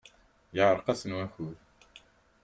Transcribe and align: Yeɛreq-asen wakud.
Yeɛreq-asen 0.55 1.15
wakud. 1.17 1.57